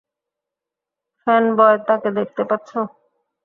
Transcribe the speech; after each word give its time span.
Fanboy, 1.27 1.77
তাকে 1.87 2.09
দেখতে 2.17 2.41
পাচ্ছো? 2.49 2.79